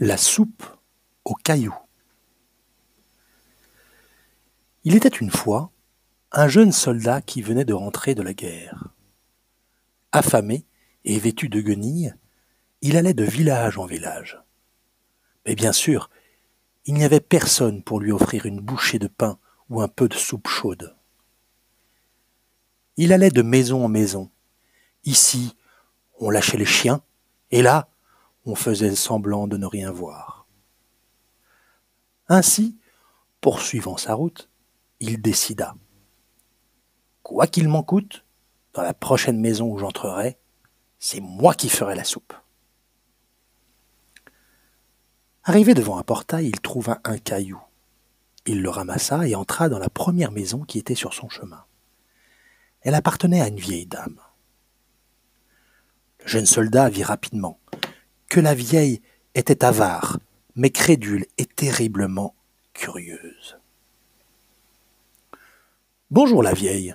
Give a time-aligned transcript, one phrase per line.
[0.00, 0.64] La soupe
[1.24, 1.78] aux cailloux.
[4.82, 5.70] Il était une fois
[6.32, 8.88] un jeune soldat qui venait de rentrer de la guerre.
[10.10, 10.66] Affamé
[11.04, 12.12] et vêtu de guenilles,
[12.80, 14.42] il allait de village en village.
[15.46, 16.10] Mais bien sûr,
[16.86, 19.38] il n'y avait personne pour lui offrir une bouchée de pain
[19.70, 20.96] ou un peu de soupe chaude.
[22.96, 24.28] Il allait de maison en maison.
[25.04, 25.56] Ici,
[26.18, 27.00] on lâchait les chiens,
[27.52, 27.93] et là,
[28.46, 30.46] on faisait semblant de ne rien voir.
[32.28, 32.78] Ainsi,
[33.40, 34.48] poursuivant sa route,
[35.00, 35.74] il décida.
[37.22, 38.24] Quoi qu'il m'en coûte,
[38.74, 40.38] dans la prochaine maison où j'entrerai,
[40.98, 42.34] c'est moi qui ferai la soupe.
[45.44, 47.60] Arrivé devant un portail, il trouva un caillou.
[48.46, 51.64] Il le ramassa et entra dans la première maison qui était sur son chemin.
[52.80, 54.18] Elle appartenait à une vieille dame.
[56.20, 57.58] Le jeune soldat vit rapidement
[58.40, 59.00] la vieille
[59.34, 60.18] était avare,
[60.56, 62.34] mais crédule et terriblement
[62.72, 63.58] curieuse.
[66.10, 66.94] Bonjour la vieille.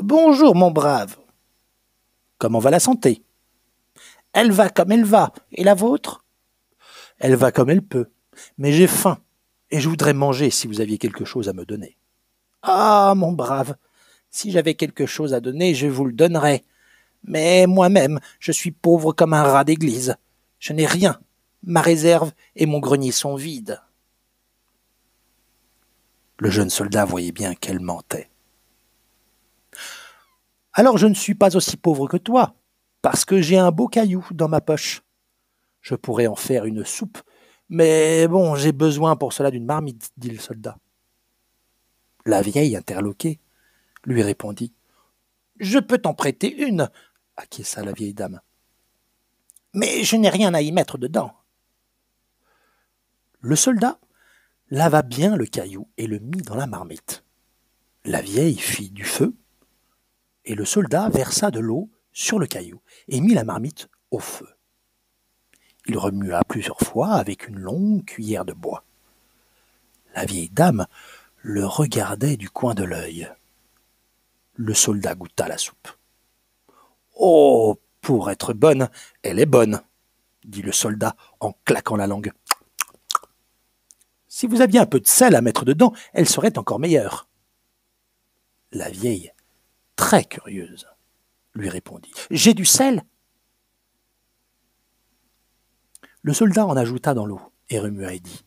[0.00, 1.16] Bonjour mon brave.
[2.38, 3.22] Comment va la santé?
[4.32, 5.32] Elle va comme elle va.
[5.52, 6.24] Et la vôtre?
[7.18, 8.10] Elle va comme elle peut.
[8.58, 9.18] Mais j'ai faim,
[9.70, 11.96] et je voudrais manger si vous aviez quelque chose à me donner.
[12.62, 13.76] Ah, mon brave,
[14.30, 16.64] si j'avais quelque chose à donner, je vous le donnerais.
[17.26, 20.16] Mais moi-même, je suis pauvre comme un rat d'église.
[20.58, 21.20] Je n'ai rien.
[21.62, 23.82] Ma réserve et mon grenier sont vides.
[26.38, 28.30] Le jeune soldat voyait bien qu'elle mentait.
[30.72, 32.54] Alors je ne suis pas aussi pauvre que toi,
[33.02, 35.02] parce que j'ai un beau caillou dans ma poche.
[35.80, 37.18] Je pourrais en faire une soupe,
[37.68, 40.76] mais bon, j'ai besoin pour cela d'une marmite, dit le soldat.
[42.26, 43.40] La vieille, interloquée,
[44.04, 44.74] lui répondit.
[45.58, 46.90] Je peux t'en prêter une,
[47.36, 48.40] acquiesça la vieille dame.
[49.72, 51.32] Mais je n'ai rien à y mettre dedans.
[53.40, 53.98] Le soldat
[54.70, 57.24] lava bien le caillou et le mit dans la marmite.
[58.04, 59.36] La vieille fit du feu,
[60.44, 64.48] et le soldat versa de l'eau sur le caillou et mit la marmite au feu.
[65.86, 68.84] Il remua plusieurs fois avec une longue cuillère de bois.
[70.14, 70.86] La vieille dame
[71.42, 73.30] le regardait du coin de l'œil.
[74.54, 75.95] Le soldat goûta la soupe.
[77.28, 78.88] Oh, pour être bonne,
[79.24, 79.82] elle est bonne,
[80.44, 82.30] dit le soldat en claquant la langue.
[84.28, 87.26] Si vous aviez un peu de sel à mettre dedans, elle serait encore meilleure.
[88.70, 89.32] La vieille,
[89.96, 90.86] très curieuse,
[91.52, 92.12] lui répondit.
[92.30, 93.02] J'ai du sel?
[96.22, 98.44] Le soldat en ajouta dans l'eau et remua et dit.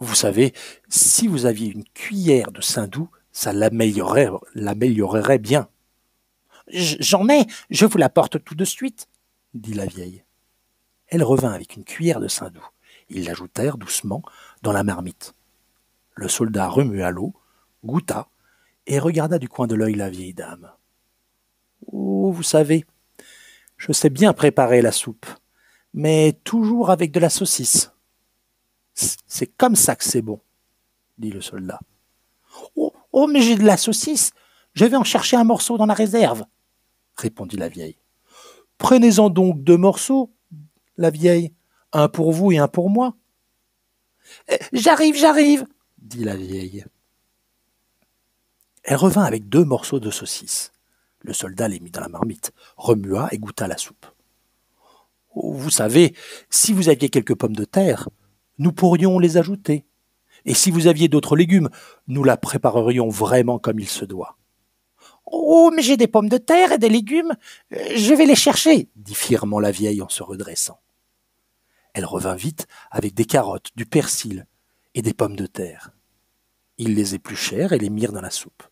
[0.00, 0.52] Vous savez,
[0.90, 5.70] si vous aviez une cuillère de saindoux, ça l'améliorerait, l'améliorerait bien.
[6.68, 9.08] J'en ai, je vous l'apporte tout de suite,
[9.54, 10.24] dit la vieille.
[11.08, 12.66] Elle revint avec une cuillère de saindoux.
[13.08, 14.22] Ils l'ajoutèrent doucement
[14.62, 15.34] dans la marmite.
[16.14, 17.34] Le soldat remua l'eau,
[17.84, 18.28] goûta,
[18.86, 20.70] et regarda du coin de l'œil la vieille dame.
[21.86, 22.84] Oh, vous savez,
[23.76, 25.26] je sais bien préparer la soupe,
[25.92, 27.92] mais toujours avec de la saucisse.
[28.94, 30.40] C'est comme ça que c'est bon,
[31.18, 31.80] dit le soldat.
[32.74, 34.32] Oh, oh mais j'ai de la saucisse.
[34.72, 36.44] Je vais en chercher un morceau dans la réserve,
[37.16, 37.96] répondit la vieille.
[38.78, 40.32] Prenez-en donc deux morceaux,
[40.96, 41.52] la vieille,
[41.92, 43.16] un pour vous et un pour moi.
[44.50, 45.66] Euh, j'arrive, j'arrive,
[45.98, 46.84] dit la vieille.
[48.84, 50.72] Elle revint avec deux morceaux de saucisse.
[51.20, 54.06] Le soldat les mit dans la marmite, remua et goûta la soupe.
[55.34, 56.14] Oh, vous savez,
[56.50, 58.08] si vous aviez quelques pommes de terre,
[58.58, 59.84] nous pourrions les ajouter.
[60.44, 61.68] Et si vous aviez d'autres légumes,
[62.06, 64.38] nous la préparerions vraiment comme il se doit.
[65.26, 67.34] Oh, mais j'ai des pommes de terre et des légumes.
[67.70, 70.80] Je vais les chercher, dit fièrement la vieille en se redressant.
[71.94, 74.46] Elle revint vite avec des carottes, du persil
[74.94, 75.90] et des pommes de terre.
[76.78, 78.62] Ils les épluchèrent et les mirent dans la soupe.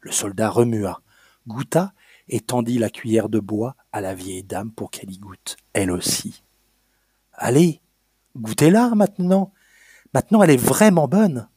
[0.00, 1.00] Le soldat remua,
[1.48, 1.92] goûta
[2.28, 5.90] et tendit la cuillère de bois à la vieille dame pour qu'elle y goûte, elle
[5.90, 6.42] aussi.
[7.32, 7.80] Allez,
[8.36, 9.52] goûtez-la maintenant.
[10.14, 11.48] Maintenant elle est vraiment bonne.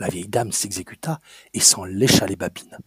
[0.00, 1.20] La vieille dame s'exécuta
[1.52, 2.78] et s'en lécha les babines.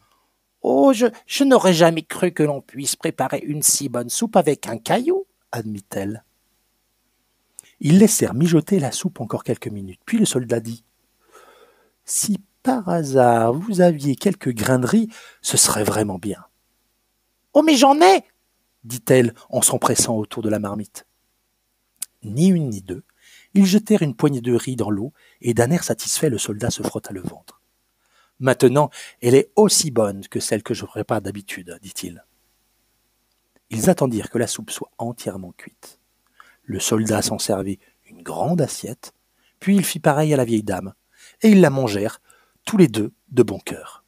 [0.61, 4.67] Oh, je, je n'aurais jamais cru que l'on puisse préparer une si bonne soupe avec
[4.67, 6.23] un caillou, admit-elle.
[7.79, 10.83] Ils laissèrent mijoter la soupe encore quelques minutes, puis le soldat dit
[12.05, 15.09] Si par hasard vous aviez quelques grains de riz,
[15.41, 16.43] ce serait vraiment bien.
[17.53, 18.23] Oh, mais j'en ai
[18.83, 21.05] dit-elle en s'empressant autour de la marmite.
[22.23, 23.03] Ni une ni deux,
[23.57, 26.83] ils jetèrent une poignée de riz dans l'eau, et d'un air satisfait le soldat se
[26.83, 27.59] frotta le ventre.
[28.39, 32.23] Maintenant, elle est aussi bonne que celle que je prépare d'habitude, dit-il.
[33.71, 35.99] Ils attendirent que la soupe soit entièrement cuite.
[36.65, 39.13] Le soldat s'en servit une grande assiette,
[39.59, 40.93] puis il fit pareil à la vieille dame,
[41.41, 42.21] et ils la mangèrent
[42.63, 44.03] tous les deux de bon cœur.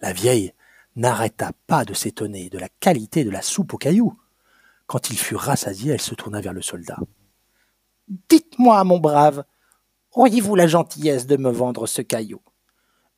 [0.00, 0.52] La vieille
[0.96, 4.20] n'arrêta pas de s'étonner de la qualité de la soupe aux cailloux.
[4.86, 6.98] Quand il fut rassasié, elle se tourna vers le soldat.
[8.28, 9.44] Dites-moi, mon brave,
[10.12, 12.40] auriez-vous la gentillesse de me vendre ce caillou?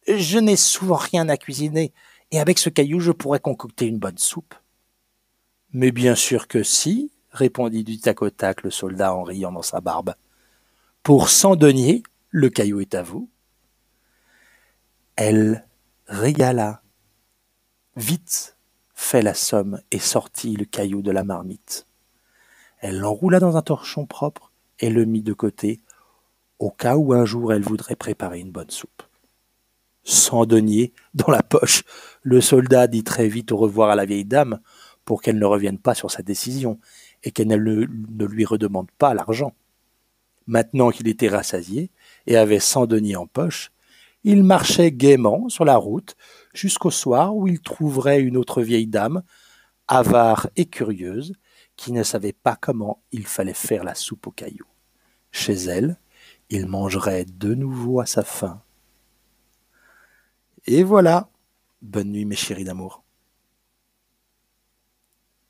[0.09, 1.93] Je n'ai souvent rien à cuisiner,
[2.31, 4.55] et avec ce caillou je pourrais concocter une bonne soupe.
[5.73, 9.63] Mais bien sûr que si, répondit du tac au tac le soldat en riant dans
[9.63, 10.15] sa barbe.
[11.03, 13.31] Pour cent deniers, le caillou est à vous.
[15.17, 15.67] Elle
[16.07, 16.83] régala.
[17.97, 18.57] Vite
[18.95, 21.87] fait la somme et sortit le caillou de la marmite.
[22.79, 24.50] Elle l'enroula dans un torchon propre
[24.81, 25.81] et le mit de côté,
[26.59, 29.03] au cas où un jour elle voudrait préparer une bonne soupe.
[30.03, 31.85] Sans denier dans la poche,
[32.23, 34.61] le soldat dit très vite au revoir à la vieille dame
[35.05, 36.79] pour qu'elle ne revienne pas sur sa décision
[37.23, 39.55] et qu'elle ne, lui redemande pas l'argent.
[40.47, 41.91] Maintenant qu'il était rassasié
[42.27, 43.71] et avait cent deniers en poche,
[44.25, 46.17] il marchait gaiement sur la route
[46.53, 49.23] jusqu'au soir où il trouverait une autre vieille dame,
[49.89, 51.35] avare et curieuse,
[51.81, 54.69] qui ne savait pas comment il fallait faire la soupe aux cailloux.
[55.33, 55.99] Chez elle,
[56.51, 58.61] il mangerait de nouveau à sa faim.
[60.67, 61.31] Et voilà.
[61.81, 63.03] Bonne nuit mes chéris d'amour.